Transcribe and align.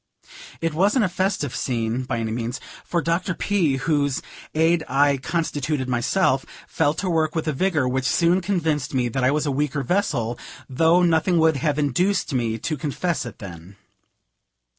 It 0.61 0.73
wasn't 0.73 1.05
a 1.05 1.09
festive 1.09 1.55
scene, 1.55 2.05
by 2.05 2.17
any 2.17 2.31
means; 2.31 2.59
for 2.83 3.03
Dr. 3.03 3.35
P., 3.35 3.75
whose 3.75 4.23
Aid 4.55 4.83
I 4.89 5.17
constituted 5.17 5.87
myself, 5.87 6.43
fell 6.67 6.95
to 6.95 7.07
work 7.07 7.35
with 7.35 7.47
a 7.47 7.53
vigor 7.53 7.87
which 7.87 8.05
soon 8.05 8.41
convinced 8.41 8.95
me 8.95 9.09
that 9.09 9.23
I 9.23 9.29
was 9.29 9.45
a 9.45 9.51
weaker 9.51 9.83
vessel, 9.83 10.39
though 10.67 11.03
nothing 11.03 11.37
would 11.37 11.57
have 11.57 11.77
induced 11.77 12.33
me 12.33 12.57
to 12.57 12.77
confess 12.77 13.27
it 13.27 13.37
then. 13.37 13.75